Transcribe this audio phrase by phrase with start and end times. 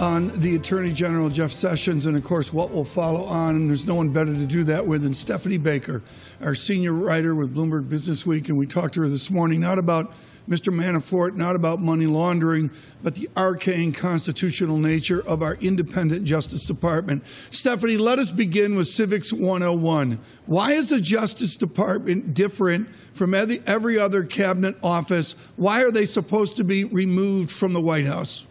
[0.00, 3.56] on the Attorney General Jeff Sessions, and of course, what will follow on.
[3.56, 6.02] And there's no one better to do that with than Stephanie Baker,
[6.42, 8.48] our senior writer with Bloomberg Business Week.
[8.48, 10.12] And we talked to her this morning not about
[10.48, 10.72] Mr.
[10.72, 12.70] Manafort, not about money laundering,
[13.02, 17.24] but the arcane constitutional nature of our independent Justice Department.
[17.50, 20.20] Stephanie, let us begin with Civics 101.
[20.44, 25.34] Why is the Justice Department different from every other cabinet office?
[25.56, 28.46] Why are they supposed to be removed from the White House?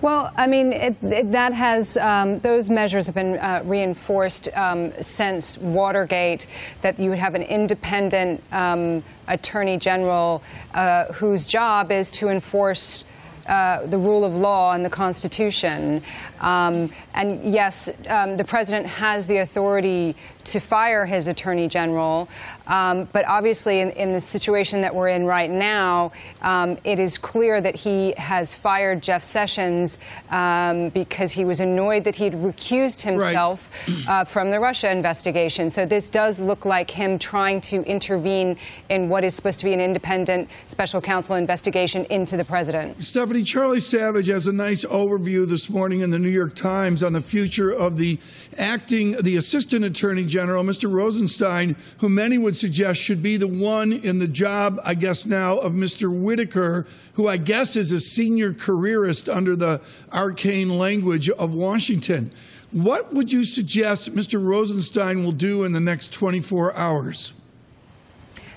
[0.00, 4.92] Well, I mean, it, it, that has um, those measures have been uh, reinforced um,
[5.02, 6.46] since Watergate.
[6.82, 10.40] That you would have an independent um, attorney general
[10.72, 13.04] uh, whose job is to enforce.
[13.46, 16.02] Uh, the rule of law and the Constitution.
[16.40, 20.16] Um, and yes, um, the president has the authority
[20.48, 22.28] to fire his attorney general.
[22.66, 27.16] Um, but obviously, in, in, the situation that we're in right now, um, it is
[27.16, 29.98] clear that he has fired Jeff Sessions
[30.30, 34.08] um, because he was annoyed that he'd recused himself right.
[34.08, 35.70] uh, from the Russia investigation.
[35.70, 38.56] So this does look like him trying to intervene
[38.88, 43.02] in what is supposed to be an independent special counsel investigation into the president.
[43.02, 47.12] Stephanie, Charlie Savage has a nice overview this morning in the New York Times on
[47.12, 48.18] the future of the
[48.56, 50.90] acting, the assistant attorney general General, Mr.
[50.90, 55.58] Rosenstein, who many would suggest should be the one in the job, I guess now,
[55.58, 56.10] of Mr.
[56.10, 59.80] Whitaker, who I guess is a senior careerist under the
[60.12, 62.30] arcane language of Washington.
[62.70, 64.42] What would you suggest Mr.
[64.42, 67.32] Rosenstein will do in the next 24 hours?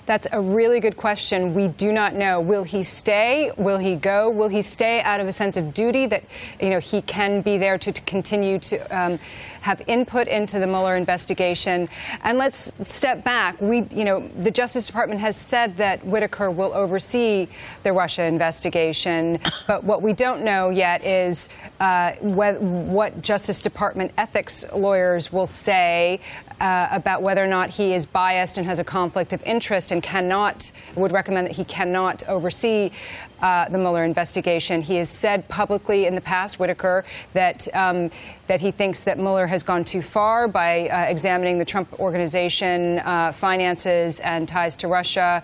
[0.04, 1.54] That's a really good question.
[1.54, 2.40] We do not know.
[2.40, 3.52] Will he stay?
[3.56, 4.28] Will he go?
[4.28, 6.24] Will he stay out of a sense of duty that
[6.60, 9.20] you know he can be there to, to continue to um,
[9.60, 11.88] have input into the Mueller investigation?
[12.24, 13.60] And let's step back.
[13.60, 17.46] We, you know, the Justice Department has said that Whitaker will oversee
[17.84, 21.48] the Russia investigation, but what we don't know yet is
[21.78, 26.20] uh, what, what Justice Department ethics lawyers will say
[26.62, 30.00] uh, about whether or not he is biased and has a conflict of interest and
[30.00, 32.90] cannot, would recommend that he cannot oversee
[33.42, 34.80] uh, the Mueller investigation.
[34.80, 37.04] He has said publicly in the past, Whitaker,
[37.34, 38.10] that um,
[38.46, 42.98] that he thinks that Mueller has gone too far by uh, examining the Trump organization
[42.98, 45.42] uh, finances and ties to Russia.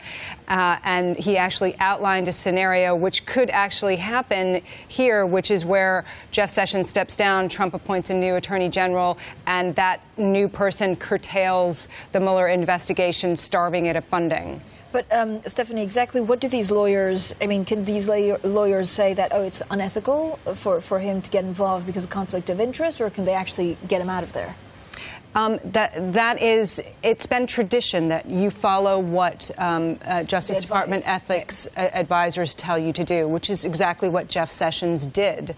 [0.48, 6.04] Uh, and he actually outlined a scenario which could actually happen here, which is where
[6.32, 9.16] Jeff Sessions steps down, Trump appoints a new attorney general,
[9.46, 14.60] and that new person curtails the Mueller investigation, starving it of funding.
[14.90, 17.34] But um, Stephanie, exactly what do these lawyers?
[17.40, 21.44] I mean, can these lawyers say that oh, it's unethical for for him to get
[21.44, 24.54] involved because of conflict of interest, or can they actually get him out of there?
[25.34, 31.06] Um, that that is, it's been tradition that you follow what um, uh, Justice Department
[31.06, 31.90] ethics yeah.
[31.94, 35.54] advisors tell you to do, which is exactly what Jeff Sessions did.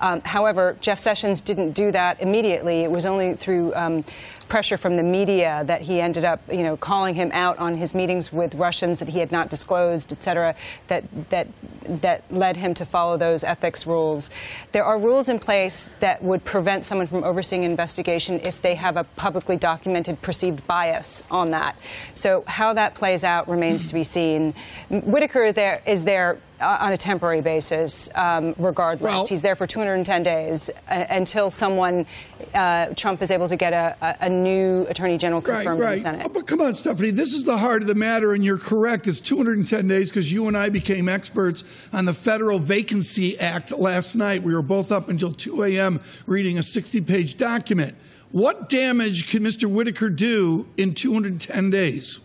[0.00, 2.80] Um, however, Jeff Sessions didn't do that immediately.
[2.80, 4.04] It was only through um,
[4.52, 7.94] pressure from the media that he ended up, you know, calling him out on his
[7.94, 10.54] meetings with Russians that he had not disclosed, et cetera,
[10.88, 11.48] that, that,
[11.86, 14.28] that led him to follow those ethics rules.
[14.72, 18.74] There are rules in place that would prevent someone from overseeing an investigation if they
[18.74, 21.74] have a publicly documented perceived bias on that.
[22.12, 24.52] So how that plays out remains to be seen.
[24.90, 29.10] Whitaker there is there on a temporary basis, um, regardless.
[29.10, 32.06] Well, He's there for 210 days uh, until someone,
[32.54, 35.92] uh, Trump, is able to get a, a, new attorney general confirmed right, right.
[35.92, 36.32] in the Senate.
[36.32, 39.06] But come on, Stephanie, this is the heart of the matter, and you're correct.
[39.06, 44.16] It's 210 days because you and I became experts on the Federal Vacancy Act last
[44.16, 44.42] night.
[44.42, 46.00] We were both up until 2 a.m.
[46.26, 47.96] reading a 60 page document.
[48.30, 49.66] What damage can Mr.
[49.66, 52.20] Whitaker do in 210 days?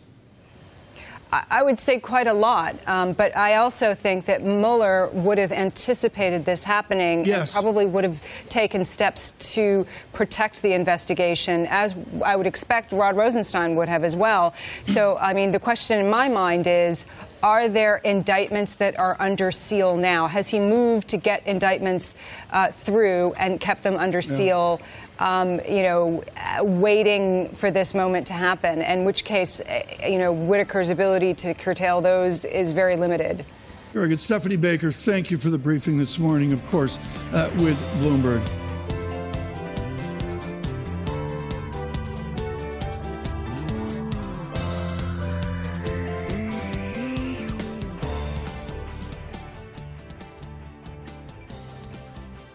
[1.31, 5.51] I would say quite a lot, um, but I also think that Mueller would have
[5.51, 7.53] anticipated this happening yes.
[7.53, 13.17] and probably would have taken steps to protect the investigation, as I would expect Rod
[13.17, 14.53] Rosenstein would have as well.
[14.85, 17.07] So, I mean, the question in my mind is
[17.43, 20.27] are there indictments that are under seal now?
[20.27, 22.15] Has he moved to get indictments
[22.51, 24.81] uh, through and kept them under seal?
[25.19, 26.23] um, you know,
[26.61, 31.53] waiting for this moment to happen, in which case, eh, you know, Whitaker's ability to
[31.53, 33.45] curtail those is very limited.
[33.93, 34.21] Very good.
[34.21, 36.99] Stephanie Baker, thank you for the briefing this morning, of course,
[37.33, 38.45] uh, with Bloomberg.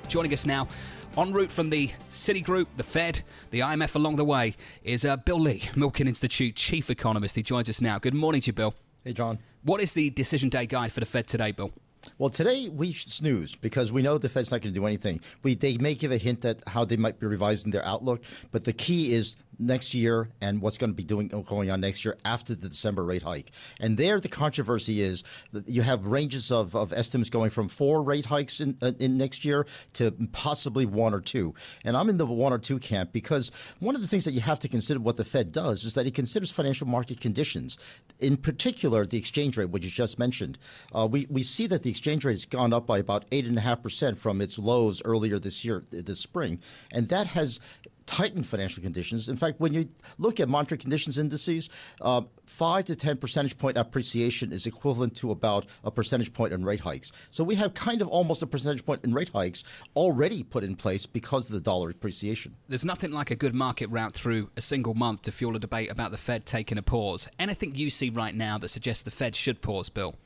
[0.09, 0.69] Joining us now
[1.17, 5.41] en route from the Citigroup, the Fed, the IMF along the way, is uh, Bill
[5.41, 7.37] Lee, Milken Institute chief economist.
[7.37, 7.99] He joins us now.
[7.99, 8.75] Good morning to you, Bill.
[9.05, 9.38] Hey, John.
[9.62, 11.70] What is the decision day guide for the Fed today, Bill?
[12.19, 15.20] Well, today we snooze because we know the Fed's not going to do anything.
[15.43, 18.64] We, they may give a hint at how they might be revising their outlook, but
[18.64, 22.16] the key is next year and what's going to be doing going on next year
[22.25, 23.50] after the December rate hike.
[23.81, 28.02] And there, the controversy is that you have ranges of, of estimates going from four
[28.02, 31.54] rate hikes in, uh, in next year to possibly one or two.
[31.84, 34.40] And I'm in the one or two camp because one of the things that you
[34.40, 37.78] have to consider what the Fed does is that it considers financial market conditions,
[38.20, 40.58] in particular the exchange rate, which you just mentioned.
[40.93, 43.56] Uh, we we see that the exchange rate has gone up by about eight and
[43.56, 46.59] a half percent from its lows earlier this year, this spring,
[46.93, 47.61] and that has
[48.05, 49.29] tightened financial conditions.
[49.29, 53.77] In fact, when you look at monetary conditions indices, uh, five to ten percentage point
[53.77, 57.12] appreciation is equivalent to about a percentage point in rate hikes.
[57.31, 59.62] So we have kind of almost a percentage point in rate hikes
[59.95, 62.56] already put in place because of the dollar appreciation.
[62.69, 65.91] There's nothing like a good market route through a single month to fuel a debate
[65.91, 67.29] about the Fed taking a pause.
[67.38, 70.17] Anything you see right now that suggests the Fed should pause, Bill?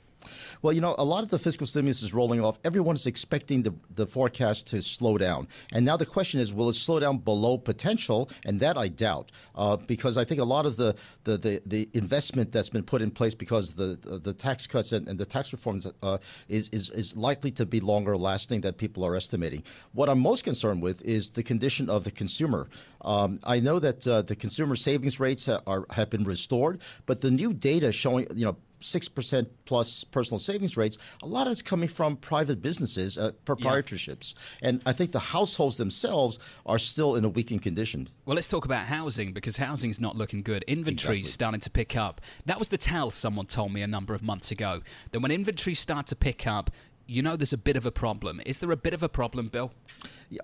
[0.63, 2.59] Well, you know, a lot of the fiscal stimulus is rolling off.
[2.65, 5.49] Everyone is expecting the, the forecast to slow down.
[5.73, 8.31] And now the question is, will it slow down below potential?
[8.45, 10.95] And that I doubt, uh, because I think a lot of the,
[11.25, 14.93] the, the, the, investment that's been put in place because the, the, the tax cuts
[14.93, 16.19] and, and, the tax reforms uh,
[16.49, 19.63] is, is, is likely to be longer lasting than people are estimating.
[19.93, 22.69] What I'm most concerned with is the condition of the consumer.
[23.03, 27.31] Um, I know that uh, the consumer savings rates are, have been restored, but the
[27.31, 31.89] new data showing, you know, 6% plus personal savings rates, a lot of it's coming
[31.89, 34.35] from private businesses, uh, proprietorships.
[34.61, 34.69] Yeah.
[34.69, 38.09] And I think the households themselves are still in a weakened condition.
[38.25, 40.65] Well, let's talk about housing because housing's not looking good.
[40.65, 41.31] Inventory's exactly.
[41.31, 42.21] starting to pick up.
[42.45, 44.83] That was the tell someone told me a number of months ago.
[45.13, 46.71] That when inventory start to pick up,
[47.07, 48.41] you know there's a bit of a problem.
[48.45, 49.73] Is there a bit of a problem, Bill?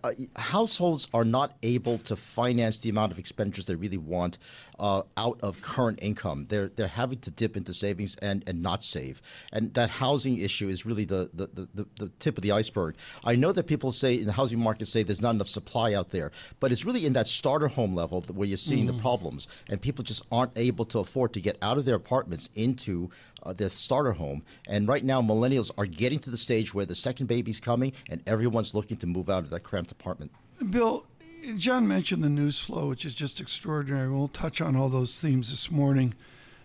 [0.04, 4.38] Uh, households are not able to finance the amount of expenditures they really want
[4.78, 6.46] uh, out of current income.
[6.48, 9.20] They're they're having to dip into savings and, and not save.
[9.52, 12.96] And that housing issue is really the, the, the, the tip of the iceberg.
[13.24, 16.10] I know that people say in the housing market say there's not enough supply out
[16.10, 16.30] there,
[16.60, 18.96] but it's really in that starter home level where you're seeing mm.
[18.96, 22.48] the problems, and people just aren't able to afford to get out of their apartments
[22.54, 23.10] into
[23.42, 24.42] uh, their starter home.
[24.68, 28.22] And right now, millennials are getting to the stage where the second baby's coming and
[28.26, 30.32] everyone's looking to move out of that cramped apartment.
[30.70, 31.06] Bill,
[31.56, 34.08] John mentioned the news flow, which is just extraordinary.
[34.10, 36.14] We'll touch on all those themes this morning.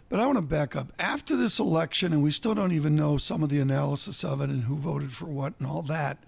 [0.10, 0.94] But I want to back up.
[1.00, 4.50] After this election, and we still don't even know some of the analysis of it
[4.50, 6.24] and who voted for what and all that,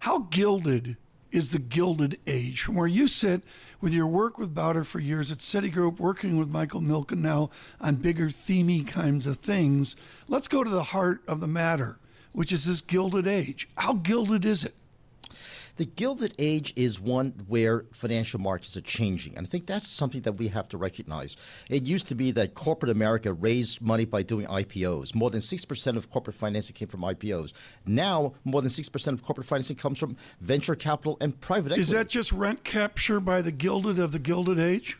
[0.00, 0.96] how gilded
[1.30, 2.62] is the Gilded Age.
[2.62, 3.42] From where you sit
[3.80, 7.96] with your work with Bowder for years at Citigroup, working with Michael Milken now on
[7.96, 9.96] bigger, themey kinds of things,
[10.26, 11.98] let's go to the heart of the matter
[12.32, 13.68] which is this Gilded Age.
[13.76, 14.74] How gilded is it?
[15.78, 19.36] The Gilded Age is one where financial markets are changing.
[19.36, 21.36] And I think that's something that we have to recognize.
[21.70, 25.14] It used to be that corporate America raised money by doing IPOs.
[25.14, 27.52] More than 6% of corporate financing came from IPOs.
[27.86, 31.82] Now, more than 6% of corporate financing comes from venture capital and private equity.
[31.82, 34.98] Is that just rent capture by the Gilded of the Gilded Age?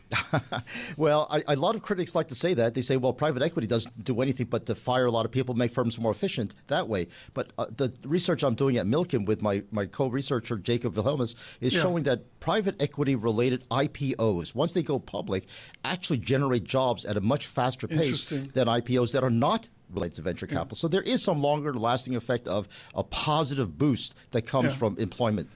[0.95, 2.73] well, I, a lot of critics like to say that.
[2.73, 5.55] They say, well, private equity doesn't do anything but to fire a lot of people,
[5.55, 7.09] make firms more efficient that way.
[7.33, 11.35] But uh, the research I'm doing at Milken with my, my co researcher, Jacob Wilhelmus,
[11.61, 11.81] is yeah.
[11.81, 15.45] showing that private equity related IPOs, once they go public,
[15.83, 20.21] actually generate jobs at a much faster pace than IPOs that are not related to
[20.21, 20.75] venture capital.
[20.75, 20.81] Yeah.
[20.81, 24.77] So there is some longer lasting effect of a positive boost that comes yeah.
[24.77, 25.49] from employment.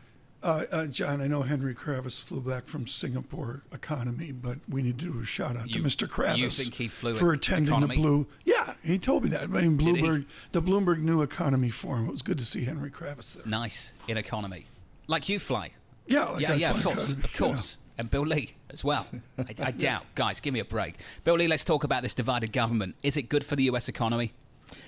[0.43, 4.99] Uh, uh, John, I know Henry Kravis flew back from Singapore economy, but we need
[4.99, 6.05] to do a shout out you, to Mr.
[6.05, 6.37] Kravis.
[6.37, 7.95] You think he flew for attending economy?
[7.95, 8.27] the Blue?
[8.43, 9.43] Yeah, he told me that.
[9.43, 12.07] I mean, Bloomberg, the Bloomberg New Economy Forum.
[12.07, 13.45] It was good to see Henry Kravis there.
[13.45, 14.65] Nice in economy.
[15.07, 15.71] Like you fly.
[16.07, 17.77] Yeah, like yeah, yeah, of course, of course.
[17.97, 19.05] And Bill Lee as well.
[19.37, 20.03] I, I doubt.
[20.15, 20.95] Guys, give me a break.
[21.23, 22.95] Bill Lee, let's talk about this divided government.
[23.03, 23.87] Is it good for the U.S.
[23.87, 24.33] economy?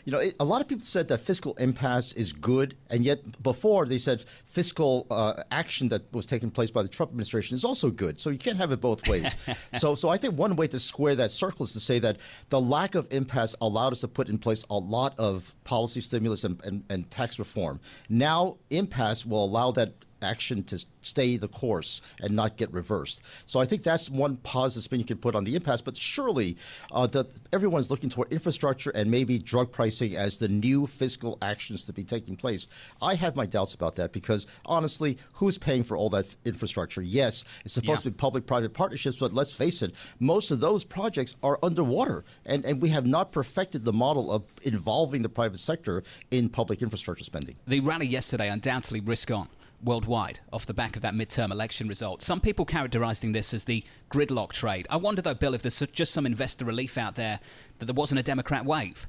[0.05, 3.43] You know, it, a lot of people said that fiscal impasse is good, and yet
[3.43, 7.63] before they said fiscal uh, action that was taking place by the Trump administration is
[7.63, 8.19] also good.
[8.19, 9.35] So you can't have it both ways.
[9.77, 12.17] so, so I think one way to square that circle is to say that
[12.49, 16.43] the lack of impasse allowed us to put in place a lot of policy stimulus
[16.43, 17.79] and, and, and tax reform.
[18.09, 19.93] Now, impasse will allow that
[20.25, 23.21] action to stay the course and not get reversed.
[23.45, 25.81] So I think that's one positive spin you can put on the impasse.
[25.81, 26.57] But surely,
[26.91, 31.85] uh, the, everyone's looking toward infrastructure and maybe drug pricing as the new fiscal actions
[31.85, 32.67] to be taking place.
[33.01, 37.01] I have my doubts about that because honestly, who's paying for all that infrastructure?
[37.01, 38.09] Yes, it's supposed yeah.
[38.09, 42.65] to be public-private partnerships, but let's face it, most of those projects are underwater, and,
[42.65, 47.23] and we have not perfected the model of involving the private sector in public infrastructure
[47.23, 47.55] spending.
[47.67, 49.47] The rally yesterday undoubtedly risk on
[49.83, 52.21] worldwide off the back of that midterm election result.
[52.21, 54.87] Some people characterizing this as the gridlock trade.
[54.89, 57.39] I wonder, though, Bill, if there's just some investor relief out there
[57.79, 59.07] that there wasn't a Democrat wave.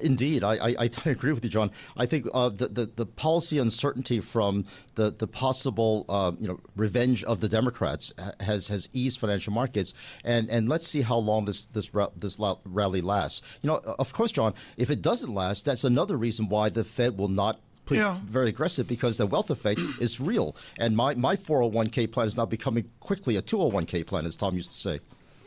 [0.00, 1.70] Indeed, I, I, I, agree with you, John.
[1.96, 6.60] I think uh, the, the, the policy uncertainty from the the possible uh, you know
[6.74, 9.94] revenge of the Democrats has has eased financial markets,
[10.24, 13.58] and and let's see how long this this this rally lasts.
[13.62, 17.16] You know, of course, John, if it doesn't last, that's another reason why the Fed
[17.16, 17.60] will not
[17.94, 18.18] yeah.
[18.24, 20.56] very aggressive because the wealth effect is real.
[20.78, 24.72] And my, my 401k plan is now becoming quickly a 201k plan, as Tom used
[24.72, 25.00] to say.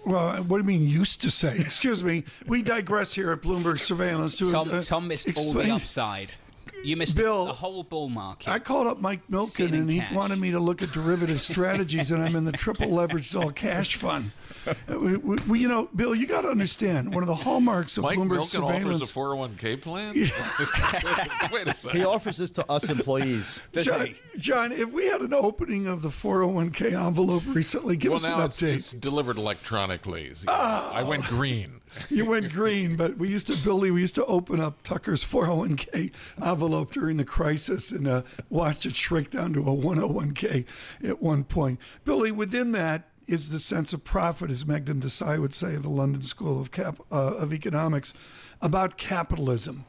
[0.05, 1.58] Well, what do you mean used to say?
[1.60, 2.24] Excuse me.
[2.48, 4.36] We digress here at Bloomberg Surveillance.
[4.38, 5.58] To, Tom, uh, Tom missed explain.
[5.58, 6.36] all the upside.
[6.83, 8.50] You missed Bill, the whole bull market.
[8.50, 10.13] I called up Mike Milken and he cash.
[10.13, 13.95] wanted me to look at derivative strategies, and I'm in the triple leveraged all cash
[13.95, 14.31] fund.
[14.65, 18.03] Uh, we, we, you know, Bill, you got to understand one of the hallmarks of
[18.03, 19.01] Mike Bloomberg Milken surveillance.
[19.01, 20.13] offers a 401k plan.
[20.15, 21.50] Yeah.
[21.51, 22.00] Wait a second.
[22.00, 23.59] He offers this to us employees.
[23.74, 28.25] John, John, if we had an opening of the 401k envelope recently, give well, us
[28.25, 28.75] an update.
[28.75, 30.31] It's, it's delivered electronically.
[30.48, 30.91] Oh.
[30.93, 31.78] I went green.
[32.10, 36.12] You went green, but we used to, Billy, we used to open up Tucker's 401k
[36.43, 40.65] envelope during the crisis and uh, watched it shrink down to a 101k
[41.03, 41.79] at one point.
[42.05, 45.89] Billy, within that is the sense of profit, as Meghnad Desai would say of the
[45.89, 48.13] London School of, Cap, uh, of Economics,
[48.62, 49.86] about capitalism.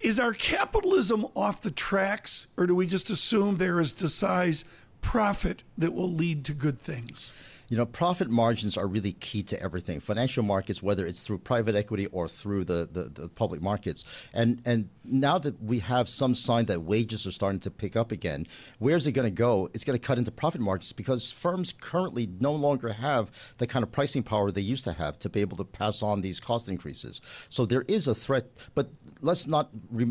[0.00, 4.64] Is our capitalism off the tracks, or do we just assume there is Desai's
[5.02, 7.32] profit that will lead to good things?
[7.70, 10.00] You know, profit margins are really key to everything.
[10.00, 14.04] Financial markets, whether it's through private equity or through the, the, the, public markets.
[14.34, 18.10] And and now that we have some sign that wages are starting to pick up
[18.10, 18.48] again,
[18.80, 19.70] where's it going to go?
[19.72, 23.84] It's going to cut into profit margins because firms currently no longer have the kind
[23.84, 26.68] of pricing power they used to have to be able to pass on these cost
[26.68, 27.22] increases.
[27.50, 29.70] So there is a threat, but let's not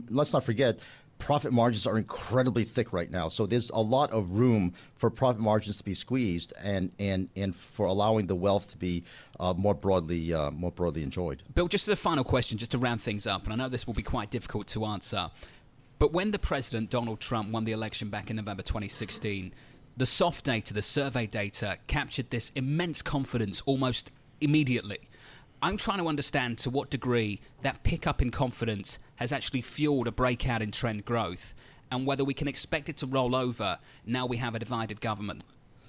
[0.10, 0.80] let's not forget
[1.20, 3.28] profit margins are incredibly thick right now.
[3.28, 7.56] So there's a lot of room for profit margins to be squeezed and and, and
[7.56, 9.04] for allowing the wealth to be
[9.40, 11.44] uh, more broadly uh, more broadly enjoyed.
[11.54, 13.86] Bill, just as a final question, just to round things up, and I know this
[13.86, 15.30] will be quite difficult to answer,
[16.00, 19.54] but when the president Donald Trump won the election back in November 2016.
[19.98, 25.10] The soft data, the survey data, captured this immense confidence almost immediately.
[25.62, 30.12] I'm trying to understand to what degree that pickup in confidence has actually fueled a
[30.12, 31.54] breakout in trend growth
[31.92, 35.44] and whether we can expect it to roll over now we have a divided government.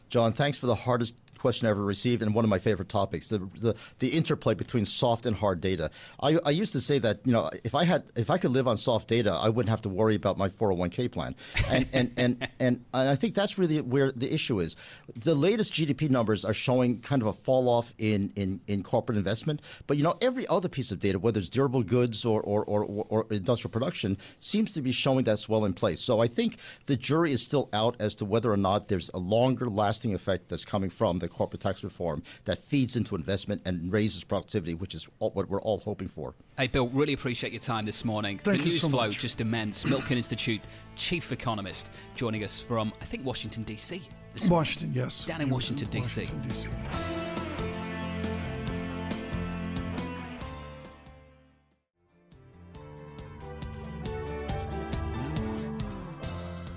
[0.09, 3.29] John, thanks for the hardest question I ever received and one of my favorite topics
[3.29, 5.91] the, the, the interplay between soft and hard data.
[6.21, 8.69] I, I used to say that you know if I had if I could live
[8.69, 11.35] on soft data, I wouldn't have to worry about my 401k plan,
[11.69, 14.77] and and, and, and, and I think that's really where the issue is.
[15.17, 19.17] The latest GDP numbers are showing kind of a fall off in, in, in corporate
[19.17, 22.65] investment, but you know every other piece of data, whether it's durable goods or or,
[22.65, 26.01] or, or industrial production, seems to be showing that's well in place.
[26.01, 26.57] So I think
[26.87, 30.49] the jury is still out as to whether or not there's a longer lasting effect
[30.49, 34.95] that's coming from the corporate tax reform that feeds into investment and raises productivity, which
[34.95, 36.35] is what we're all hoping for.
[36.57, 38.39] Hey, Bill, really appreciate your time this morning.
[38.39, 39.19] Thank the news so flow much.
[39.19, 39.85] just immense.
[39.91, 40.61] Milken Institute
[40.97, 44.03] chief economist joining us from, I think, Washington, D.C.
[44.49, 45.25] Washington, yes.
[45.25, 46.21] Down in Washington, D.C.
[46.21, 47.20] Washington, D.C.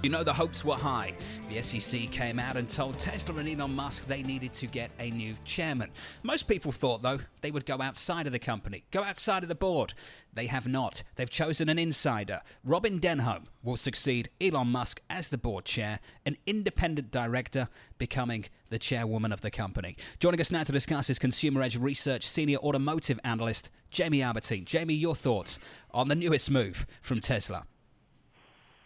[0.04, 1.14] You know, the hopes were high.
[1.48, 5.10] The SEC came out and told Tesla and Elon Musk they needed to get a
[5.10, 5.92] new chairman.
[6.24, 9.56] Most people thought, though, they would go outside of the company, go outside of the
[9.56, 9.94] board.
[10.34, 11.04] They have not.
[11.16, 12.42] They've chosen an insider.
[12.66, 18.80] Robyn Denholm will succeed Elon Musk as the board chair, an independent director becoming the
[18.80, 19.96] chairwoman of the company.
[20.20, 24.66] Joining us now to discuss is Consumer Edge Research Senior Automotive Analyst Jamie Albertine.
[24.66, 25.60] Jamie, your thoughts
[25.92, 27.68] on the newest move from Tesla?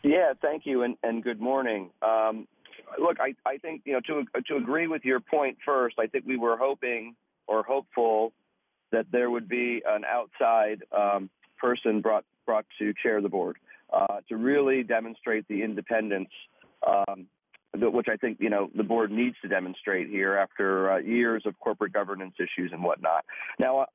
[0.04, 1.90] Yeah, thank you, and, and good morning.
[2.02, 2.48] Um,
[3.00, 5.96] look, I, I think you know to to agree with your point first.
[6.00, 7.16] I think we were hoping
[7.48, 8.34] or hopeful
[8.92, 13.58] that there would be an outside um, person brought brought to chair the board
[13.92, 16.30] uh, to really demonstrate the independence,
[16.86, 17.28] um,
[17.74, 21.58] which I think you know the board needs to demonstrate here after uh, years of
[21.60, 23.26] corporate governance issues and whatnot.
[23.60, 23.86] Now uh,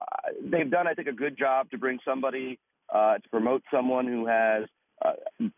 [0.42, 2.58] they've done, I think, a good job to bring somebody
[2.92, 4.64] uh, to promote someone who has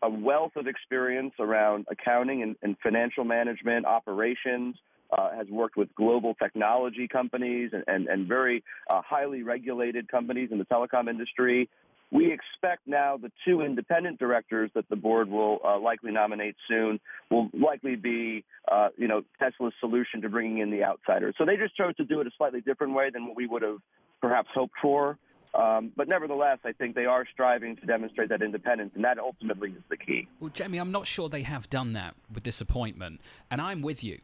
[0.01, 4.75] a wealth of experience around accounting and, and financial management, operations,
[5.15, 10.49] uh, has worked with global technology companies and, and, and very uh, highly regulated companies
[10.51, 11.69] in the telecom industry.
[12.11, 16.99] We expect now the two independent directors that the board will uh, likely nominate soon
[17.29, 21.35] will likely be, uh, you know, Tesla's solution to bringing in the outsiders.
[21.37, 23.63] So they just chose to do it a slightly different way than what we would
[23.63, 23.77] have
[24.21, 25.17] perhaps hoped for.
[25.55, 29.69] Um, but nevertheless, I think they are striving to demonstrate that independence, and that ultimately
[29.69, 30.27] is the key.
[30.39, 34.03] Well, Jamie, I'm not sure they have done that with this appointment, and I'm with
[34.03, 34.19] you.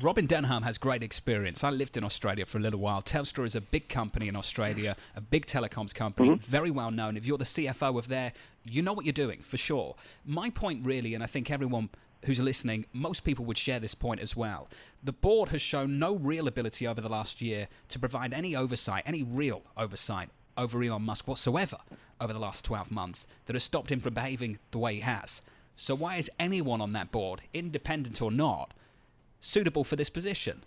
[0.00, 1.62] Robyn Denholm has great experience.
[1.62, 3.02] I lived in Australia for a little while.
[3.02, 6.44] Telstra is a big company in Australia, a big telecoms company, mm-hmm.
[6.44, 7.16] very well known.
[7.16, 8.32] If you're the CFO of there,
[8.64, 9.94] you know what you're doing for sure.
[10.24, 11.90] My point, really, and I think everyone
[12.24, 14.68] who's listening, most people would share this point as well.
[15.02, 19.02] The board has shown no real ability over the last year to provide any oversight,
[19.04, 21.78] any real oversight over Elon Musk whatsoever
[22.20, 25.42] over the last 12 months that has stopped him from behaving the way he has.
[25.76, 28.72] So, why is anyone on that board, independent or not,
[29.40, 30.62] suitable for this position?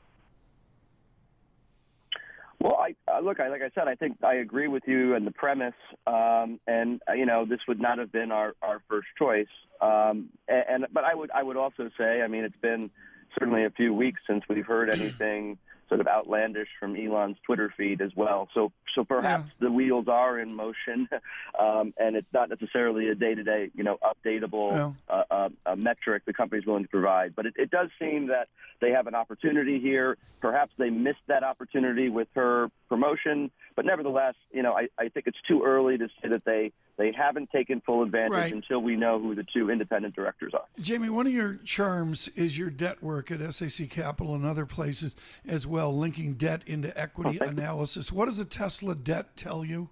[2.60, 3.40] Well, I uh, look.
[3.40, 5.76] I like I said, I think I agree with you and the premise.
[6.08, 9.48] Um, and uh, you know, this would not have been our, our first choice.
[9.82, 12.90] Um, and, and but I would I would also say, I mean, it's been
[13.38, 18.02] certainly a few weeks since we've heard anything sort of outlandish from Elon's Twitter feed
[18.02, 18.48] as well.
[18.54, 19.68] So, so perhaps yeah.
[19.68, 21.08] the wheels are in motion,
[21.60, 25.24] um, and it's not necessarily a day-to-day, you know, updatable yeah.
[25.30, 27.36] uh, uh, metric the company's willing to provide.
[27.36, 28.48] But it, it does seem that
[28.82, 30.18] they have an opportunity here.
[30.42, 35.28] Perhaps they missed that opportunity with her promotion, but nevertheless, you know, I, I think
[35.28, 38.54] it's too early to say that they they haven't taken full advantage right.
[38.54, 40.64] until we know who the two independent directors are.
[40.80, 45.16] Jamie, one of your charms is your debt work at SAC Capital and other places
[45.46, 47.50] as well, linking debt into equity okay.
[47.50, 48.12] analysis.
[48.12, 49.90] What does a Tesla debt tell you?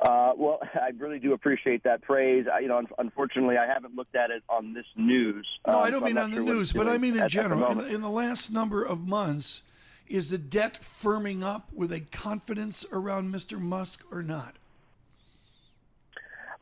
[0.00, 2.46] Uh, well, I really do appreciate that praise.
[2.52, 5.46] I, you know, unfortunately, I haven't looked at it on this news.
[5.66, 7.80] No, um, I don't so mean on the news, but I mean in general.
[7.80, 9.62] In, in the last number of months,
[10.08, 13.60] is the debt firming up with a confidence around Mr.
[13.60, 14.56] Musk or not?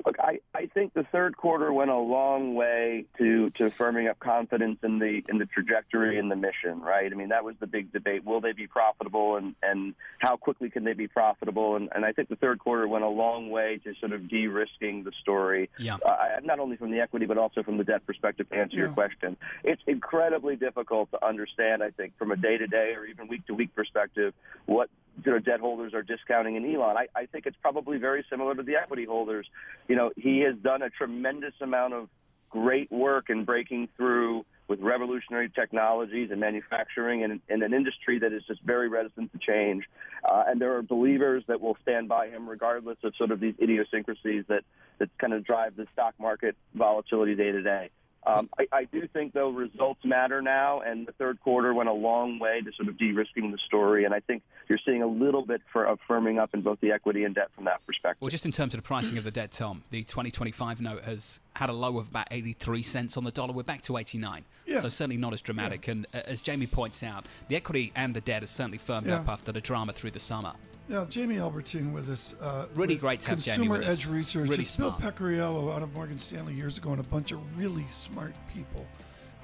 [0.09, 4.19] Look, I, I think the third quarter went a long way to, to firming up
[4.19, 7.13] confidence in the in the trajectory and the mission, right?
[7.13, 8.25] I mean, that was the big debate.
[8.25, 11.77] Will they be profitable and, and how quickly can they be profitable?
[11.77, 15.05] And, and I think the third quarter went a long way to sort of de-risking
[15.05, 15.99] the story, yeah.
[16.03, 18.85] uh, not only from the equity but also from the debt perspective to answer yeah.
[18.85, 19.37] your question.
[19.63, 24.33] It's incredibly difficult to understand, I think, from a day-to-day or even week-to-week perspective,
[24.65, 24.89] what
[25.25, 26.97] you know, debt holders are discounting in Elon.
[26.97, 29.47] I, I think it's probably very similar to the equity holders.
[29.89, 32.09] You know, he has done a tremendous amount of
[32.51, 38.33] great work in breaking through with revolutionary technologies and manufacturing in, in an industry that
[38.33, 39.85] is just very reticent to change.
[40.25, 43.55] Uh, and there are believers that will stand by him regardless of sort of these
[43.61, 44.65] idiosyncrasies that,
[44.99, 47.91] that kind of drive the stock market volatility day to day.
[48.29, 51.95] Um, I, I do think, though, results matter now, and the third quarter went a
[51.95, 54.05] long way to sort of de-risking the story.
[54.05, 56.93] And I think you're seeing a little bit for, of firming up in both the
[56.93, 58.21] equity and debt from that perspective.
[58.21, 61.41] Well, just in terms of the pricing of the debt, Tom, the 2025 note has
[61.57, 63.55] had a low of about 83 cents on the dollar.
[63.55, 64.81] We're back to 89, yeah.
[64.81, 65.87] so certainly not as dramatic.
[65.87, 65.93] Yeah.
[65.93, 69.17] And uh, as Jamie points out, the equity and the debt has certainly firmed yeah.
[69.17, 70.53] up after the drama through the summer.
[70.89, 72.35] Yeah, Jamie Albertine with us.
[72.41, 74.49] Uh, really with great to have Consumer Jamie Edge Research.
[74.49, 77.87] Really it's Bill Pecoriello out of Morgan Stanley years ago, and a bunch of really
[77.89, 78.87] smart people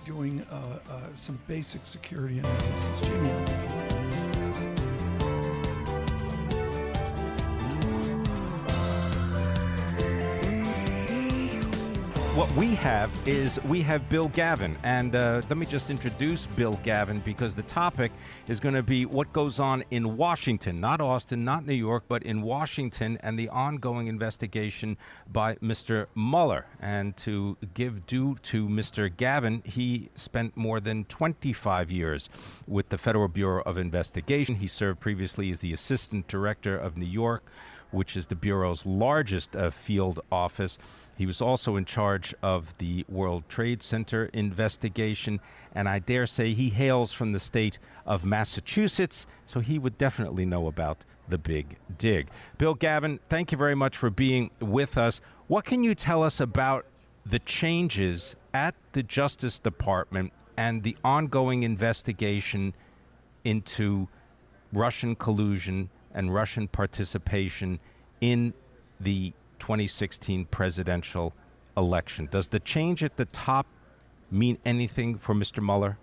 [0.06, 3.00] doing uh, uh, some basic security analysis.
[3.00, 3.93] Jamie Albertine.
[12.34, 14.76] What we have is we have Bill Gavin.
[14.82, 18.10] And uh, let me just introduce Bill Gavin because the topic
[18.48, 22.24] is going to be what goes on in Washington, not Austin, not New York, but
[22.24, 24.96] in Washington and the ongoing investigation
[25.30, 26.06] by Mr.
[26.16, 26.66] Mueller.
[26.80, 29.16] And to give due to Mr.
[29.16, 32.28] Gavin, he spent more than 25 years
[32.66, 34.56] with the Federal Bureau of Investigation.
[34.56, 37.44] He served previously as the Assistant Director of New York,
[37.94, 40.76] which is the Bureau's largest uh, field office.
[41.16, 45.40] He was also in charge of the World Trade Center investigation,
[45.74, 50.44] and I dare say he hails from the state of Massachusetts, so he would definitely
[50.44, 52.28] know about the big dig.
[52.58, 55.20] Bill Gavin, thank you very much for being with us.
[55.46, 56.84] What can you tell us about
[57.24, 62.74] the changes at the Justice Department and the ongoing investigation
[63.44, 64.08] into
[64.72, 67.80] Russian collusion and Russian participation
[68.20, 68.54] in
[69.00, 71.32] the 2016 presidential
[71.76, 72.28] election.
[72.30, 73.66] Does the change at the top
[74.30, 75.62] mean anything for Mr.
[75.62, 75.98] Mueller?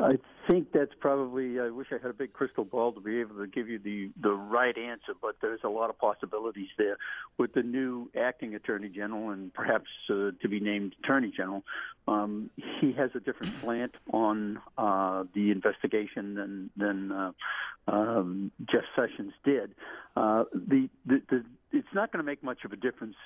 [0.00, 1.60] I think that's probably.
[1.60, 4.10] I wish I had a big crystal ball to be able to give you the
[4.20, 6.96] the right answer, but there's a lot of possibilities there
[7.38, 11.62] with the new acting attorney general and perhaps uh, to be named attorney general.
[12.08, 12.50] Um,
[12.80, 17.32] he has a different slant on uh, the investigation than than uh,
[17.88, 19.74] um, Jeff Sessions did.
[20.16, 23.16] Uh, the, the the it's not going to make much of a difference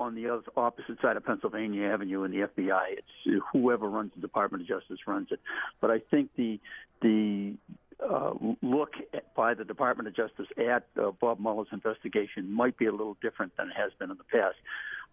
[0.00, 2.98] on the opposite side of Pennsylvania Avenue in the FBI.
[2.98, 5.40] It's whoever runs the Department of Justice runs it.
[5.80, 6.58] But I think the
[7.00, 7.54] the
[8.02, 12.86] uh, look at, by the Department of Justice at uh, Bob Mueller's investigation might be
[12.86, 14.56] a little different than it has been in the past.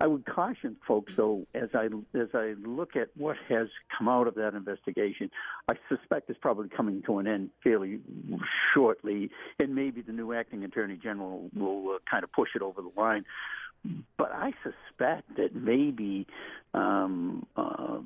[0.02, 1.88] I would caution folks, though, as I
[2.18, 5.30] as I look at what has come out of that investigation,
[5.68, 8.00] I suspect it's probably coming to an end fairly
[8.74, 12.82] shortly, and maybe the new acting attorney general will uh, kind of push it over
[12.82, 13.26] the line.
[14.18, 16.28] But I suspect that maybe
[16.74, 18.00] um, uh,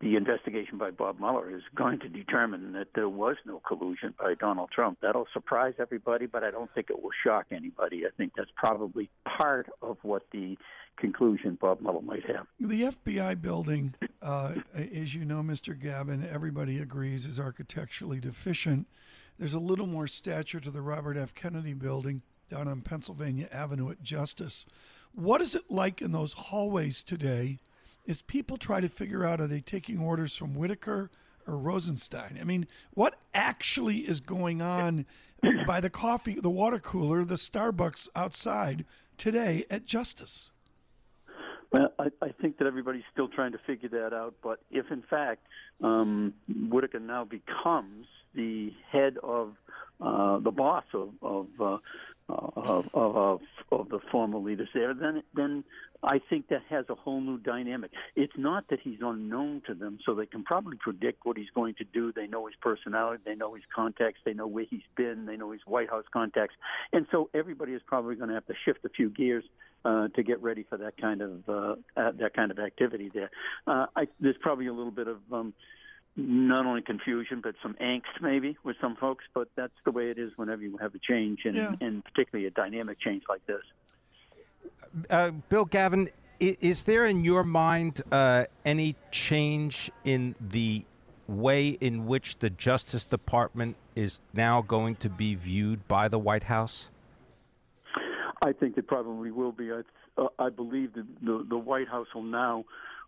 [0.00, 4.34] the investigation by Bob Mueller is going to determine that there was no collusion by
[4.34, 4.98] Donald Trump.
[5.00, 8.04] That'll surprise everybody, but I don't think it will shock anybody.
[8.06, 10.58] I think that's probably part of what the
[10.96, 12.46] conclusion Bob Mueller might have.
[12.60, 15.78] The FBI building, uh, as you know, Mr.
[15.78, 18.86] Gavin, everybody agrees is architecturally deficient.
[19.38, 21.34] There's a little more stature to the Robert F.
[21.34, 24.66] Kennedy building down on Pennsylvania Avenue at Justice.
[25.16, 27.58] What is it like in those hallways today?
[28.06, 31.10] is people try to figure out are they taking orders from Whitaker
[31.46, 32.38] or Rosenstein?
[32.40, 35.06] I mean, what actually is going on
[35.66, 38.84] by the coffee, the water cooler, the Starbucks outside
[39.18, 40.50] today at Justice?
[41.72, 44.34] Well, I, I think that everybody's still trying to figure that out.
[44.42, 45.46] But if, in fact,
[45.82, 46.32] um,
[46.70, 49.54] Whitaker now becomes the head of
[50.00, 51.78] uh, the boss of of, uh,
[52.28, 53.40] of, of
[53.72, 55.64] of the former leaders there, then then
[56.02, 57.90] I think that has a whole new dynamic.
[58.14, 61.74] It's not that he's unknown to them, so they can probably predict what he's going
[61.74, 62.12] to do.
[62.12, 65.52] They know his personality, they know his contacts, they know where he's been, they know
[65.52, 66.54] his White House contacts,
[66.92, 69.44] and so everybody is probably going to have to shift a few gears
[69.84, 73.30] uh, to get ready for that kind of uh, uh, that kind of activity there.
[73.66, 75.54] Uh, I, there's probably a little bit of um,
[76.16, 80.18] not only confusion but some angst maybe with some folks, but that's the way it
[80.18, 81.74] is whenever you have a change, and, yeah.
[81.80, 83.62] and particularly a dynamic change like this.
[85.10, 86.08] Uh, Bill Gavin,
[86.40, 90.84] is there in your mind uh, any change in the
[91.28, 96.44] way in which the Justice Department is now going to be viewed by the White
[96.44, 96.88] House?
[98.42, 99.72] I think it probably will be.
[99.72, 99.82] I,
[100.18, 102.64] uh, I believe that the, the White House will now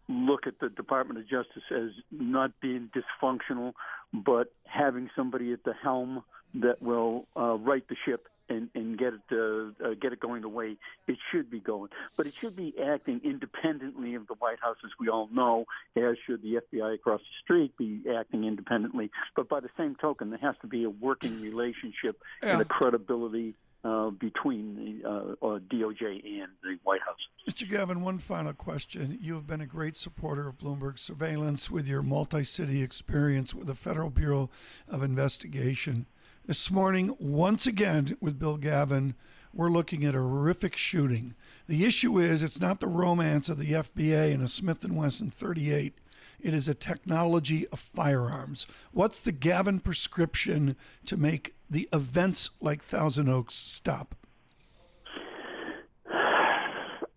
[0.08, 3.72] look at the Department of Justice as not being dysfunctional,
[4.12, 6.22] but having somebody at the helm
[6.54, 10.42] that will uh, right the ship and, and get it uh, uh, get it going
[10.42, 11.90] the way it should be going.
[12.16, 15.66] But it should be acting independently of the White House, as we all know,
[15.96, 19.10] as should the FBI across the street be acting independently.
[19.36, 22.52] But by the same token, there has to be a working relationship yeah.
[22.52, 23.54] and a credibility
[23.88, 27.16] uh, between the uh, DOJ and the White House.
[27.48, 27.68] Mr.
[27.68, 29.18] Gavin, one final question.
[29.20, 33.66] You have been a great supporter of Bloomberg surveillance with your multi city experience with
[33.66, 34.50] the Federal Bureau
[34.88, 36.06] of Investigation.
[36.46, 39.14] This morning, once again, with Bill Gavin,
[39.54, 41.34] we're looking at a horrific shooting.
[41.66, 45.30] The issue is it's not the romance of the FBA and a Smith & Wesson
[45.30, 45.94] 38.
[46.40, 48.66] It is a technology of firearms.
[48.92, 54.14] What's the Gavin prescription to make the events like Thousand Oaks stop?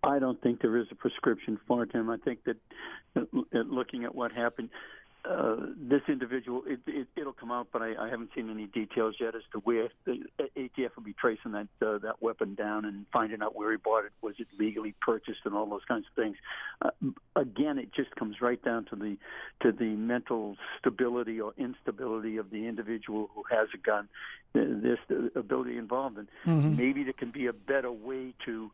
[0.04, 2.10] I don't think there is a prescription for it, Tim.
[2.10, 2.56] I think that
[3.16, 4.68] uh, looking at what happened,
[5.24, 9.14] uh, this individual, it, it, it'll come out, but I, I haven't seen any details
[9.20, 10.24] yet as to where the
[10.56, 14.04] ATF will be tracing that uh, that weapon down and finding out where he bought
[14.04, 16.36] it, was it legally purchased, and all those kinds of things.
[16.84, 16.90] Uh,
[17.36, 19.16] again, it just comes right down to the
[19.60, 24.08] to the mental stability or instability of the individual who has a gun.
[24.54, 24.98] this
[25.36, 26.76] ability involved, and mm-hmm.
[26.76, 28.72] maybe there can be a better way to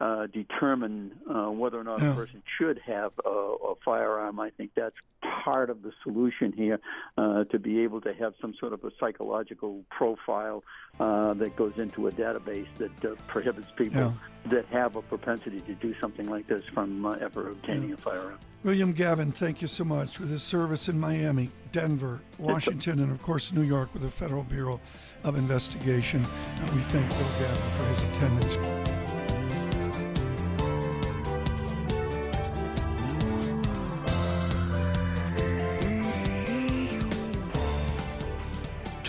[0.00, 2.12] uh, determine uh, whether or not yeah.
[2.12, 4.40] a person should have a, a, firearm.
[4.40, 4.96] I think that's
[5.44, 6.80] part of the solution here
[7.18, 10.64] uh, to be able to have some sort of a psychological profile
[10.98, 14.12] uh, that goes into a database that uh, prohibits people yeah.
[14.46, 17.94] that have a propensity to do something like this from uh, ever obtaining yeah.
[17.94, 18.38] a firearm.
[18.64, 23.20] William Gavin, thank you so much for his service in Miami, Denver, Washington, and of
[23.22, 24.80] course New York with the Federal Bureau
[25.24, 26.24] of Investigation.
[26.56, 28.99] And we thank Bill Gavin for his attendance.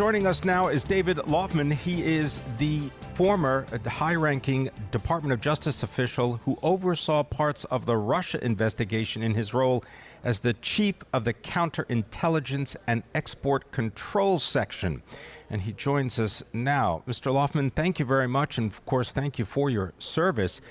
[0.02, 1.72] Joining us now is David Laufman.
[1.72, 2.82] He is the
[3.14, 9.22] former uh, high ranking Department of Justice official who oversaw parts of the Russia investigation
[9.22, 9.84] in his role
[10.24, 15.04] as the chief of the Counterintelligence and Export Control Section.
[15.52, 17.04] And he joins us now.
[17.08, 17.32] Mr.
[17.32, 18.58] Laufman, thank you very much.
[18.58, 20.62] And of course, thank you for your service.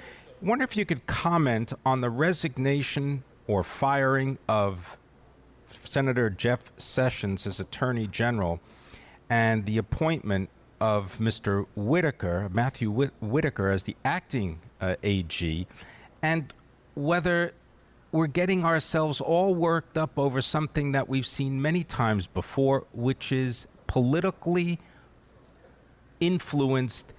[0.43, 4.99] I wonder if you could comment on the resignation or firing of
[5.85, 8.59] Senator Jeff Sessions as Attorney General
[9.31, 11.67] and the appointment of Mr.
[11.77, 15.67] Whitaker, Matthew Whit- Whitaker, as the acting uh, AG,
[16.21, 16.53] and
[16.95, 17.53] whether
[18.13, 23.31] we're getting ourselves all worked up over something that we've seen many times before, which
[23.31, 24.81] is politically
[26.19, 27.13] influenced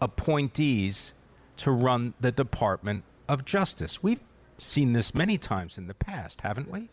[0.00, 1.14] appointees
[1.56, 4.02] to run the Department of Justice.
[4.02, 4.22] We've
[4.58, 6.90] seen this many times in the past, haven't we?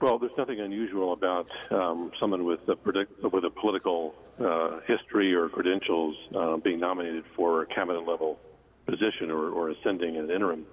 [0.00, 5.34] Well, there's nothing unusual about um, someone with a, predict- with a political uh, history
[5.34, 8.38] or credentials uh, being nominated for a cabinet level
[8.84, 10.66] position or, or ascending an interim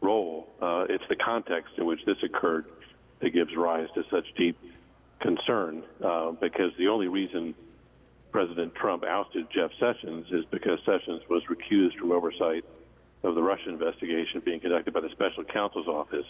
[0.00, 0.48] role.
[0.60, 2.66] Uh, it's the context in which this occurred
[3.20, 4.58] that gives rise to such deep
[5.20, 7.54] concern uh, because the only reason
[8.32, 12.64] President Trump ousted Jeff Sessions is because Sessions was recused from oversight
[13.22, 16.26] of the Russia investigation being conducted by the special counsel's office.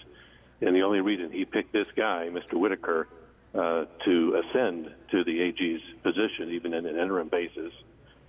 [0.60, 2.58] And the only reason he picked this guy, Mr.
[2.58, 3.08] Whitaker,
[3.54, 7.72] uh, to ascend to the AG's position, even in an interim basis,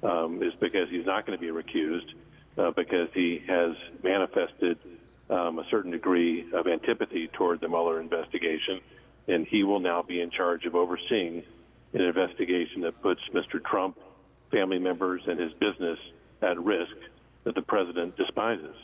[0.04, 2.14] um, is because he's not going to be recused,
[2.58, 3.72] uh, because he has
[4.04, 4.78] manifested
[5.30, 8.82] um, a certain degree of antipathy toward the Mueller investigation,
[9.28, 11.44] and he will now be in charge of overseeing
[11.94, 13.64] an investigation that puts Mr.
[13.64, 13.98] Trump,
[14.52, 15.98] family members, and his business
[16.42, 16.96] at risk
[17.46, 18.76] that the president despises.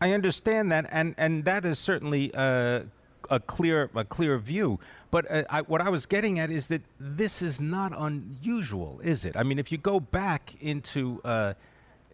[0.00, 2.84] I understand that, and, and that is certainly uh,
[3.28, 4.80] a clear a clear view.
[5.10, 9.24] But uh, I, what I was getting at is that this is not unusual, is
[9.24, 9.36] it?
[9.36, 11.54] I mean, if you go back into uh,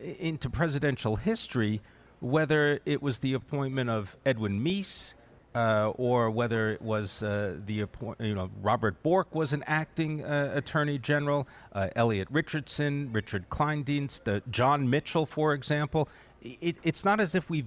[0.01, 1.81] into presidential history,
[2.21, 5.15] whether it was the appointment of Edwin Meese
[5.57, 7.87] uh, or whether it was uh, the
[8.21, 14.91] you know Robert Bork was an acting uh, attorney general, Elliot Richardson, Richard Kleindienst, John
[14.91, 16.09] Mitchell, for example.
[16.43, 17.65] It, it's not as if we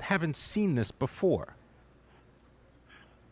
[0.00, 1.54] haven't seen this before.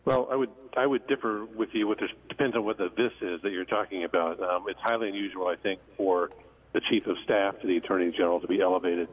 [0.05, 1.87] Well, I would I would differ with you.
[1.87, 4.39] With this depends on what the this is that you're talking about.
[4.41, 6.29] Um, it's highly unusual, I think, for
[6.73, 9.09] the chief of staff to the attorney general to be elevated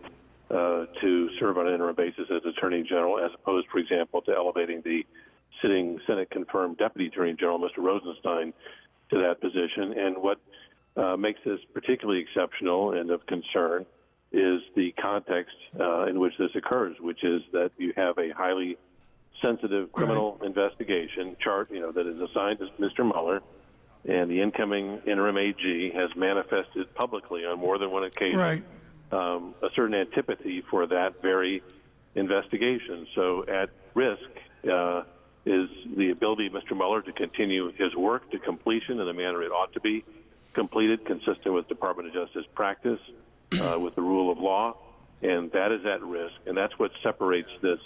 [0.53, 4.35] uh, to serve on an interim basis as Attorney General, as opposed, for example, to
[4.35, 5.07] elevating the
[5.63, 7.79] sitting Senate confirmed Deputy Attorney General, Mr.
[7.79, 8.53] Rosenstein,
[9.11, 9.99] to that position.
[9.99, 10.39] And what
[10.97, 13.87] uh, makes this particularly exceptional and of concern
[14.33, 18.77] is the context uh, in which this occurs, which is that you have a highly
[19.41, 20.49] sensitive criminal right.
[20.49, 23.05] investigation chart, you know, that is assigned to Mr.
[23.05, 23.43] Mueller,
[24.09, 28.63] and the incoming interim AG has manifested publicly on more than one occasion right
[29.13, 31.63] um, a certain antipathy for that very
[32.15, 33.07] investigation.
[33.15, 34.23] So at risk
[34.71, 35.03] uh,
[35.45, 36.75] is the ability of Mr.
[36.75, 40.05] Mueller to continue his work to completion in the manner it ought to be
[40.55, 43.01] completed, consistent with Department of Justice practice,
[43.61, 44.77] uh, with the rule of law,
[45.23, 46.35] and that is at risk.
[46.47, 47.79] And that's what separates this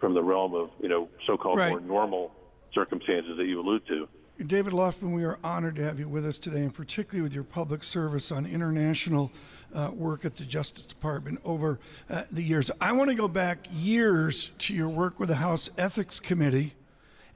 [0.00, 1.70] from the realm of you know so-called right.
[1.70, 2.32] more normal
[2.74, 4.08] circumstances that you allude to.
[4.46, 7.44] David Laufman, we are honored to have you with us today, and particularly with your
[7.44, 9.30] public service on international
[9.74, 11.78] uh, work at the Justice Department over
[12.10, 12.70] uh, the years.
[12.80, 16.74] I want to go back years to your work with the House Ethics Committee,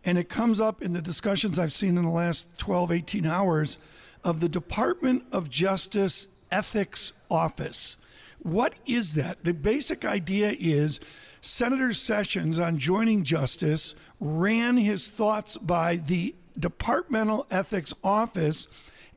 [0.04, 3.78] and it comes up in the discussions I've seen in the last 12, 18 hours
[4.24, 7.96] of the Department of Justice Ethics Office.
[8.40, 9.44] What is that?
[9.44, 11.00] The basic idea is
[11.40, 18.68] Senator Sessions, on joining Justice, ran his thoughts by the Departmental Ethics Office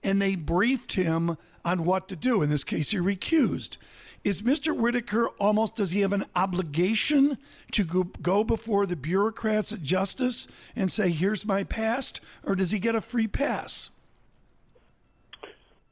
[0.04, 2.42] and they briefed him on what to do.
[2.42, 3.78] In this case, he recused.
[4.24, 4.76] Is Mr.
[4.76, 7.38] Whitaker almost, does he have an obligation
[7.72, 12.72] to go, go before the bureaucrats at justice and say, here's my past, or does
[12.72, 13.92] he get a free pass?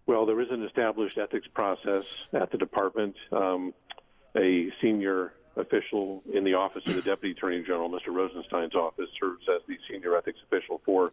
[0.07, 3.15] Well, there is an established ethics process at the department.
[3.31, 3.73] Um,
[4.35, 8.13] a senior official in the office of the Deputy Attorney General, Mr.
[8.13, 11.11] Rosenstein's office, serves as the senior ethics official for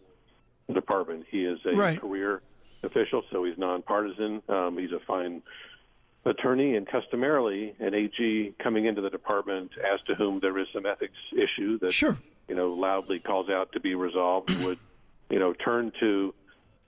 [0.69, 1.25] the department.
[1.31, 2.01] He is a right.
[2.01, 2.43] career
[2.83, 4.43] official, so he's nonpartisan.
[4.49, 5.43] Um, he's a fine
[6.25, 10.87] attorney, and customarily, an AG coming into the department as to whom there is some
[10.87, 12.19] ethics issue that sure.
[12.49, 14.79] you know loudly calls out to be resolved would
[15.31, 16.35] you know turn to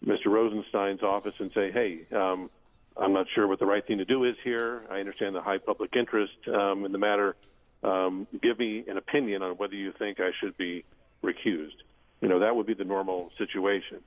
[0.06, 0.26] Mr.
[0.26, 2.50] Rosenstein's office and say, "Hey, um,
[2.96, 4.82] I'm not sure what the right thing to do is here.
[4.90, 7.36] I understand the high public interest um, in the matter.
[7.82, 10.84] Um, give me an opinion on whether you think I should be
[11.22, 11.82] recused."
[12.20, 14.00] You know that would be the normal situation.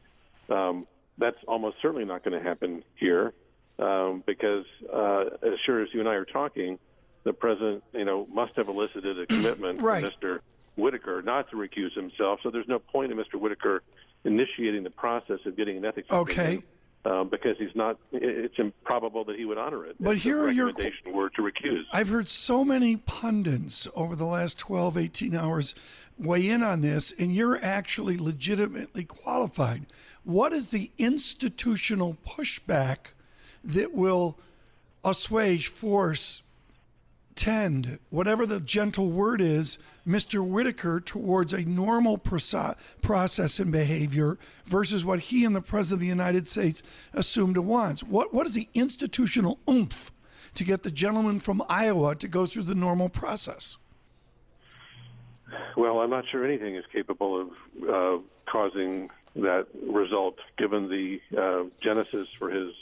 [0.50, 3.34] Um, that's almost certainly not going to happen here
[3.78, 6.80] um, because, uh, as sure as you and I are talking,
[7.24, 10.04] the president, you know, must have elicited a commitment right.
[10.04, 10.40] from Mr.
[10.76, 12.40] Whitaker not to recuse himself.
[12.42, 13.36] So there's no point in Mr.
[13.36, 13.84] Whitaker
[14.26, 16.42] initiating the process of getting an ethics okay.
[16.44, 16.64] Opinion,
[17.06, 17.98] um, because he's not.
[18.12, 19.96] It's improbable that he would honor it.
[20.00, 21.84] But here are your recommendation were to recuse.
[21.94, 25.76] I've heard so many pundits over the last 12, 18 hours
[26.18, 29.86] weigh in on this, and you're actually legitimately qualified.
[30.24, 33.14] What is the institutional pushback
[33.64, 34.38] that will
[35.04, 36.44] assuage, force,
[37.36, 39.78] tend, whatever the gentle word is,
[40.10, 40.44] Mr.
[40.46, 46.00] Whitaker towards a normal proce- process and behavior versus what he and the President of
[46.00, 46.82] the United States
[47.14, 48.04] assumed it wants?
[48.04, 50.12] What, what is the institutional oomph
[50.56, 53.78] to get the gentleman from Iowa to go through the normal process?
[55.78, 57.50] Well, I'm not sure anything is capable of
[57.88, 62.74] uh, causing that result, given the uh, genesis for his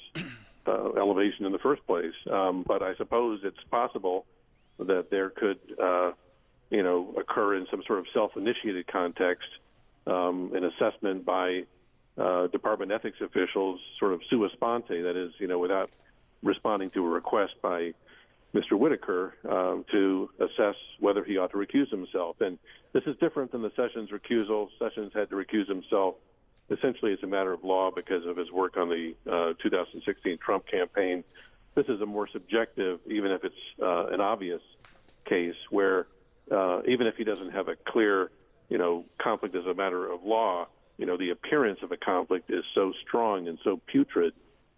[0.68, 2.14] uh, elevation in the first place.
[2.32, 4.26] Um, but I suppose it's possible
[4.80, 6.12] that there could, uh,
[6.70, 9.48] you know, occur in some sort of self-initiated context,
[10.06, 11.64] um, an assessment by
[12.18, 15.90] uh, department ethics officials, sort of sua sponte, that is, you know, without
[16.44, 17.94] responding to a request by
[18.54, 18.78] Mr.
[18.78, 22.42] Whitaker um, to assess whether he ought to recuse himself.
[22.42, 22.58] And
[22.94, 24.70] this is different than the Sessions recusal.
[24.80, 26.16] Sessions had to recuse himself
[26.70, 30.68] essentially as a matter of law because of his work on the uh, 2016 Trump
[30.68, 31.24] campaign.
[31.76, 34.62] This is a more subjective, even if it's uh, an obvious
[35.26, 36.08] case, where
[36.52, 38.32] uh, even if he doesn't have a clear,
[38.70, 42.50] you know, conflict as a matter of law, you know, the appearance of a conflict
[42.50, 44.34] is so strong and so putrid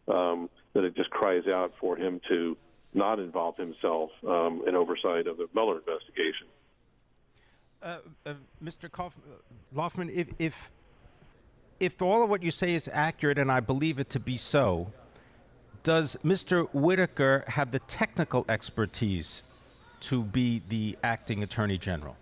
[0.08, 2.58] um, that it just cries out for him to
[2.94, 6.48] not involve himself um, in oversight of the Mueller investigation.
[7.82, 8.90] Uh, uh, Mr.
[8.90, 9.14] Kauf-
[9.74, 10.72] Laufman, if, if
[11.80, 14.92] if all of what you say is accurate, and I believe it to be so,
[15.84, 16.68] does Mr.
[16.74, 19.44] Whitaker have the technical expertise
[20.02, 22.16] to be the acting attorney general?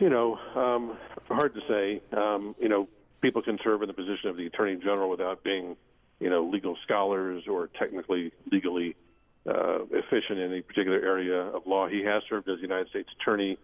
[0.00, 2.02] You know, um, hard to say.
[2.16, 2.88] Um, you know,
[3.20, 5.76] people can serve in the position of the attorney general without being,
[6.20, 8.96] you know, legal scholars or technically legally
[9.48, 11.88] uh, efficient in any particular area of law.
[11.88, 13.58] He has served as the United States attorney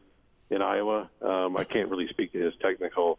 [0.50, 1.11] in Iowa.
[1.20, 3.18] Um, I can't really speak to his technical,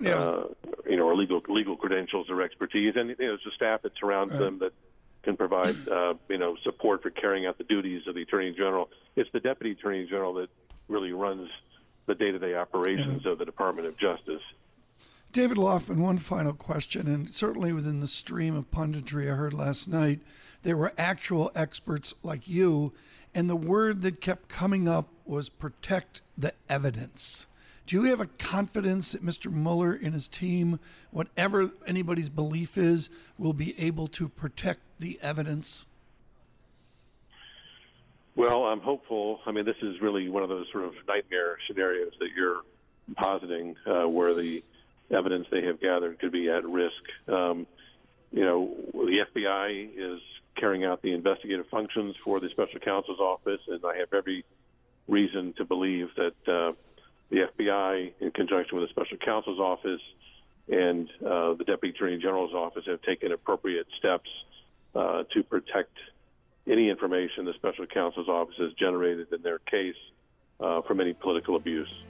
[0.00, 0.18] yeah.
[0.18, 0.44] uh,
[0.88, 3.92] you know, or legal legal credentials or expertise, and you know, there's a staff that
[3.98, 4.40] surrounds right.
[4.40, 4.72] them that
[5.24, 8.90] can provide, uh, you know, support for carrying out the duties of the attorney general.
[9.16, 10.48] It's the deputy attorney general that
[10.88, 11.48] really runs
[12.06, 13.32] the day-to-day operations yeah.
[13.32, 14.42] of the Department of Justice.
[15.32, 19.88] David Laufman, one final question, and certainly within the stream of punditry I heard last
[19.88, 20.20] night,
[20.62, 22.92] there were actual experts like you
[23.34, 27.46] and the word that kept coming up was protect the evidence.
[27.86, 29.52] Do you have a confidence that Mr.
[29.52, 30.78] Mueller and his team,
[31.10, 35.84] whatever anybody's belief is, will be able to protect the evidence?
[38.36, 39.40] Well, I'm hopeful.
[39.46, 42.62] I mean, this is really one of those sort of nightmare scenarios that you're
[43.14, 44.64] positing, uh, where the
[45.10, 47.02] evidence they have gathered could be at risk.
[47.28, 47.66] Um,
[48.32, 50.20] you know, the FBI is
[50.56, 54.44] carrying out the investigative functions for the special counsel's office, and I have every
[55.06, 56.72] reason to believe that uh,
[57.28, 60.00] the FBI, in conjunction with the special counsel's office
[60.66, 64.30] and uh, the deputy attorney general's office, have taken appropriate steps
[64.94, 65.96] uh, to protect
[66.66, 69.96] any information the special counsel's office has generated in their case
[70.60, 72.02] uh, from any political abuse.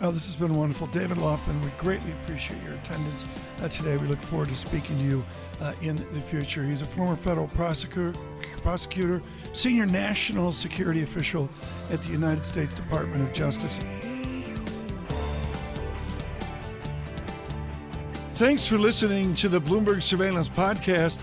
[0.00, 0.88] Well, this has been wonderful.
[0.88, 3.24] David Laufman, we greatly appreciate your attendance
[3.62, 3.96] uh, today.
[3.96, 5.24] We look forward to speaking to you
[5.60, 6.64] uh, in the future.
[6.64, 8.12] He's a former federal prosecutor,
[8.58, 11.48] prosecutor, senior national security official
[11.90, 13.78] at the United States Department of Justice.
[18.34, 21.22] Thanks for listening to the Bloomberg Surveillance Podcast.